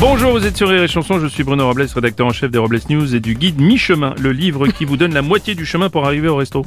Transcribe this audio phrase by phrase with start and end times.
[0.00, 2.58] Bonjour, vous êtes sur Rire et Chanson, je suis Bruno Robles, rédacteur en chef des
[2.58, 5.90] Robles News et du guide Mi-Chemin, le livre qui vous donne la moitié du chemin
[5.90, 6.64] pour arriver au resto.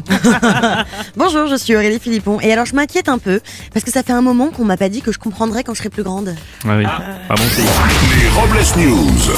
[1.16, 2.40] Bonjour, je suis Aurélie Philippon.
[2.42, 3.40] Et alors, je m'inquiète un peu,
[3.74, 5.78] parce que ça fait un moment qu'on m'a pas dit que je comprendrais quand je
[5.80, 6.36] serai plus grande.
[6.68, 7.64] Ah oui, pas bon signe.
[8.20, 9.34] Les Robles News.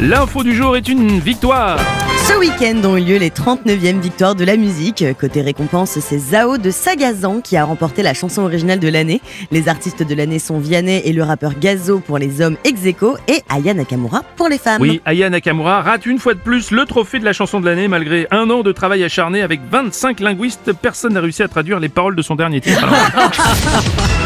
[0.00, 1.78] L'info du jour est une victoire
[2.26, 5.04] Ce week-end ont eu lieu les 39e victoires de la musique.
[5.16, 9.20] Côté récompense, c'est Zao de Sagazan qui a remporté la chanson originale de l'année.
[9.52, 13.16] Les artistes de l'année sont Vianney et le rappeur Gazo pour les hommes ex aequo
[13.28, 14.82] et Aya Nakamura pour les femmes.
[14.82, 17.86] Oui, Aya Nakamura rate une fois de plus le trophée de la chanson de l'année
[17.86, 20.72] malgré un an de travail acharné avec 25 linguistes.
[20.72, 22.88] Personne n'a réussi à traduire les paroles de son dernier titre.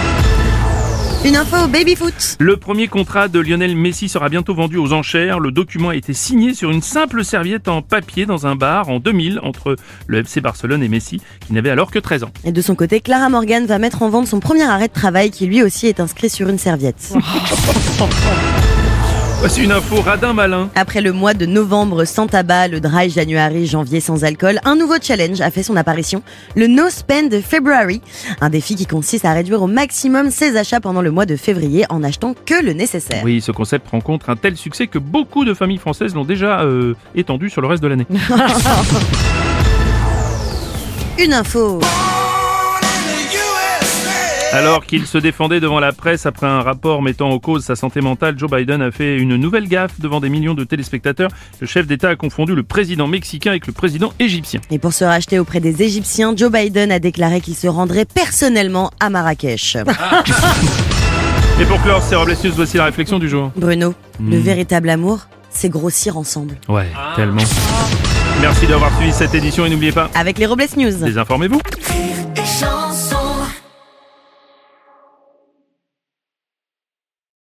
[1.23, 2.37] Une info baby-foot.
[2.39, 5.39] le premier contrat de Lionel Messi sera bientôt vendu aux enchères.
[5.39, 9.01] Le document a été signé sur une simple serviette en papier dans un bar en
[9.01, 12.31] 2000 entre le FC Barcelone et Messi qui n'avait alors que 13 ans.
[12.45, 15.31] Et de son côté, Clara Morgan va mettre en vente son premier arrêt de travail
[15.31, 17.13] qui lui aussi est inscrit sur une serviette.
[19.41, 20.69] Voici une info radin malin.
[20.75, 24.97] Après le mois de novembre sans tabac, le dry January, janvier sans alcool, un nouveau
[25.01, 26.23] challenge a fait son apparition,
[26.57, 28.03] le No Spend February,
[28.43, 31.87] un défi qui consiste à réduire au maximum ses achats pendant le mois de février
[31.89, 33.23] en achetant que le nécessaire.
[33.25, 36.93] Oui, ce concept rencontre un tel succès que beaucoup de familles françaises l'ont déjà euh,
[37.15, 38.07] étendu sur le reste de l'année.
[41.19, 41.81] Une info.
[44.53, 48.01] Alors qu'il se défendait devant la presse après un rapport mettant en cause sa santé
[48.01, 51.31] mentale, Joe Biden a fait une nouvelle gaffe devant des millions de téléspectateurs.
[51.61, 54.61] Le chef d'État a confondu le président mexicain avec le président égyptien.
[54.71, 58.91] Et pour se racheter auprès des Égyptiens, Joe Biden a déclaré qu'il se rendrait personnellement
[58.99, 59.77] à Marrakech.
[61.61, 63.53] Et pour clore ces Robles News, voici la réflexion du jour.
[63.55, 66.57] Bruno, le véritable amour, c'est grossir ensemble.
[66.69, 67.43] Ouais, tellement.
[68.41, 70.93] Merci d'avoir suivi cette édition et n'oubliez pas, Avec les Robles News.
[71.05, 71.61] désinformez-vous.
[71.87, 73.17] Rire et chanson